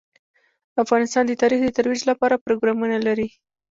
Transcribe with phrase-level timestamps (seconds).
[0.83, 3.27] افغانستان د تاریخ د ترویج لپاره پروګرامونه لري.